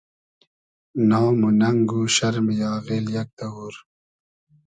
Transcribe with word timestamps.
نام 1.09 1.37
و 1.47 1.49
نئنگ 1.59 1.89
و 1.97 2.01
شئرمی 2.15 2.57
آغیل 2.75 3.05
یئگ 3.15 3.29
دئوور 3.37 3.73